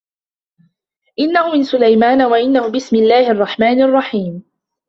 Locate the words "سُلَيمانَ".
1.63-2.21